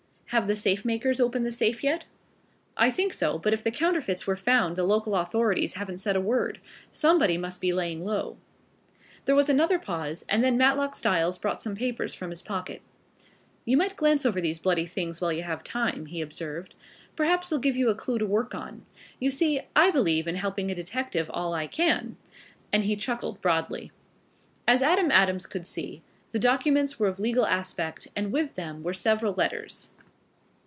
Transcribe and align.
"Have 0.35 0.47
the 0.47 0.55
safe 0.55 0.85
makers 0.85 1.19
opened 1.19 1.45
the 1.45 1.51
safe 1.51 1.83
yet?" 1.83 2.05
"I 2.77 2.89
think 2.89 3.11
so, 3.11 3.37
but 3.37 3.51
if 3.53 3.65
the 3.65 3.69
counterfeits 3.69 4.25
were 4.25 4.37
found 4.37 4.77
the 4.77 4.85
local 4.85 5.13
authorities 5.13 5.73
haven't 5.73 5.97
said 5.97 6.15
a 6.15 6.21
word. 6.21 6.61
Somebody 6.89 7.37
must 7.37 7.59
be 7.59 7.73
laying 7.73 8.05
low." 8.05 8.37
There 9.25 9.35
was 9.35 9.49
another 9.49 9.77
pause, 9.77 10.25
and 10.29 10.41
then 10.41 10.57
Matlock 10.57 10.95
Styles 10.95 11.37
brought 11.37 11.61
some 11.61 11.75
papers 11.75 12.13
from 12.13 12.29
his 12.29 12.41
pocket. 12.41 12.81
"You 13.65 13.75
might 13.75 13.97
glance 13.97 14.25
over 14.25 14.39
these 14.39 14.57
bloody 14.57 14.85
things 14.85 15.19
while 15.19 15.33
you 15.33 15.43
have 15.43 15.65
time," 15.65 16.05
he 16.05 16.21
observed. 16.21 16.75
"Perhaps 17.17 17.49
they'll 17.49 17.59
give 17.59 17.75
you 17.75 17.89
a 17.89 17.93
clue 17.93 18.17
to 18.17 18.25
work 18.25 18.55
on. 18.55 18.85
You 19.19 19.31
see, 19.31 19.59
I 19.75 19.91
believe 19.91 20.29
in 20.29 20.35
helping 20.35 20.71
a 20.71 20.73
detective 20.73 21.29
all 21.33 21.53
I 21.53 21.67
can," 21.67 22.15
and 22.71 22.85
he 22.85 22.95
chuckled 22.95 23.41
broadly. 23.41 23.91
As 24.65 24.81
Adam 24.81 25.11
Adams 25.11 25.45
could 25.45 25.65
see, 25.67 26.01
the 26.31 26.39
documents 26.39 26.97
were 26.97 27.09
of 27.09 27.19
legal 27.19 27.45
aspect 27.45 28.07
and 28.15 28.31
with 28.31 28.55
them 28.55 28.81
were 28.81 28.93
several 28.93 29.33
letters. 29.33 29.89